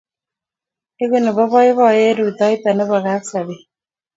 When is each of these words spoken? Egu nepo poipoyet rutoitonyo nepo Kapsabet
Egu 1.03 1.17
nepo 1.23 1.43
poipoyet 1.51 2.17
rutoitonyo 2.17 2.75
nepo 2.85 2.97
Kapsabet 3.05 3.61